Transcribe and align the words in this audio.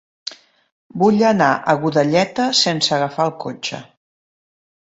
Vull 1.01 1.19
anar 1.31 1.49
a 1.51 1.75
Godelleta 1.85 2.47
sense 2.63 2.99
agafar 2.99 3.29
el 3.31 3.35
cotxe. 3.47 3.85